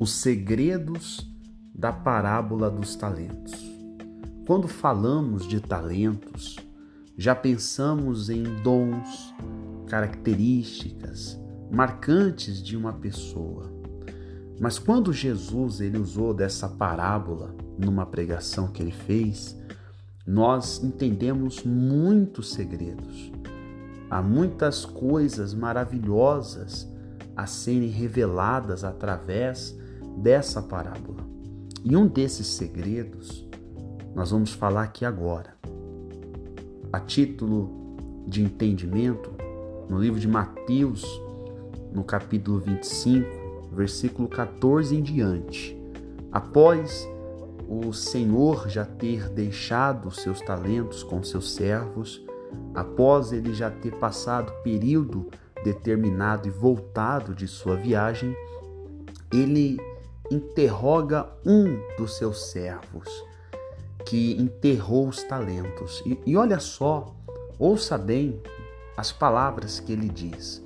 [0.00, 1.30] os segredos
[1.74, 3.52] da parábola dos talentos.
[4.46, 6.56] Quando falamos de talentos,
[7.18, 9.34] já pensamos em dons,
[9.86, 11.38] características
[11.70, 13.70] marcantes de uma pessoa.
[14.58, 19.54] Mas quando Jesus ele usou dessa parábola numa pregação que ele fez,
[20.26, 23.30] nós entendemos muitos segredos.
[24.10, 26.90] Há muitas coisas maravilhosas
[27.36, 29.78] a serem reveladas através
[30.18, 31.24] dessa parábola.
[31.84, 33.48] E um desses segredos
[34.14, 35.54] nós vamos falar aqui agora.
[36.92, 37.96] A título
[38.26, 39.30] de entendimento,
[39.88, 41.04] no livro de Mateus,
[41.92, 45.80] no capítulo 25, versículo 14 em diante.
[46.32, 47.08] Após
[47.68, 52.24] o Senhor já ter deixado seus talentos com seus servos,
[52.74, 55.28] após ele já ter passado período
[55.62, 58.34] determinado e voltado de sua viagem,
[59.32, 59.78] ele
[60.30, 63.08] interroga um dos seus servos
[64.06, 66.02] que enterrou os talentos.
[66.06, 67.14] E, e olha só,
[67.58, 68.40] ouça bem
[68.96, 70.62] as palavras que ele diz: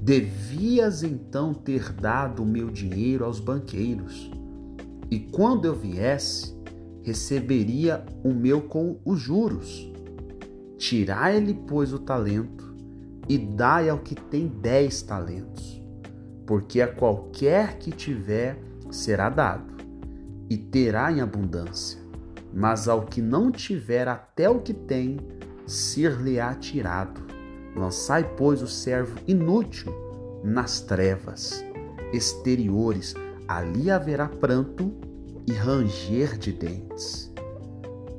[0.00, 4.30] Devias então ter dado o meu dinheiro aos banqueiros
[5.10, 6.54] e quando eu viesse,
[7.02, 9.88] receberia o meu com os juros.
[10.76, 12.74] Tirai-lhe, pois, o talento
[13.28, 15.80] e dai ao que tem dez talentos,
[16.44, 18.58] porque a qualquer que tiver
[18.94, 19.74] será dado,
[20.48, 21.98] e terá em abundância,
[22.52, 25.18] mas ao que não tiver até o que tem,
[25.66, 27.22] ser-lhe-á tirado.
[27.74, 29.92] Lançai, pois, o servo inútil
[30.44, 31.64] nas trevas
[32.12, 33.14] exteriores,
[33.48, 34.92] ali haverá pranto
[35.46, 37.32] e ranger de dentes.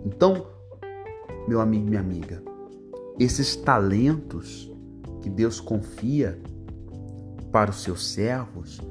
[0.05, 0.47] Então,
[1.47, 2.43] meu amigo minha amiga,
[3.19, 4.71] esses talentos
[5.21, 6.39] que Deus confia
[7.51, 8.81] para os seus servos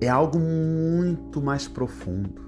[0.00, 2.46] é algo muito mais profundo.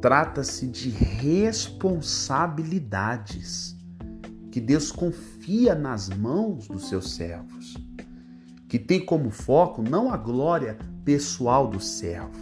[0.00, 3.76] Trata-se de responsabilidades
[4.50, 7.76] que Deus confia nas mãos dos seus servos,
[8.68, 12.40] que tem como foco não a glória pessoal do servo,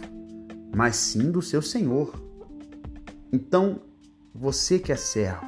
[0.75, 2.13] mas sim do seu Senhor.
[3.33, 3.81] Então,
[4.33, 5.45] você que é servo,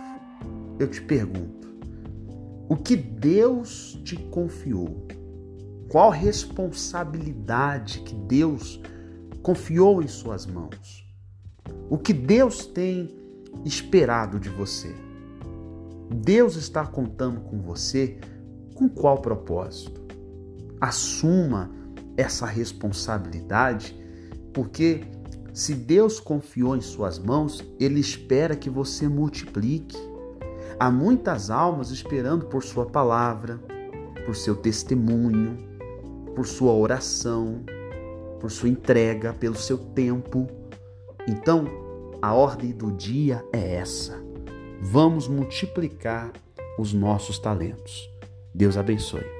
[0.79, 1.67] eu te pergunto:
[2.69, 5.07] o que Deus te confiou?
[5.89, 8.81] Qual responsabilidade que Deus
[9.41, 11.07] confiou em suas mãos?
[11.89, 13.17] O que Deus tem
[13.63, 14.93] esperado de você?
[16.13, 18.19] Deus está contando com você
[18.75, 20.01] com qual propósito?
[20.79, 21.71] Assuma
[22.17, 23.95] essa responsabilidade,
[24.53, 25.05] porque
[25.53, 29.97] se Deus confiou em suas mãos, Ele espera que você multiplique.
[30.77, 33.57] Há muitas almas esperando por Sua palavra,
[34.25, 35.76] por seu testemunho,
[36.37, 37.65] por sua oração,
[38.39, 40.47] por sua entrega, pelo seu tempo.
[41.27, 41.65] Então,
[42.21, 44.23] a ordem do dia é essa.
[44.79, 46.31] Vamos multiplicar
[46.77, 48.07] os nossos talentos.
[48.53, 49.36] Deus abençoe.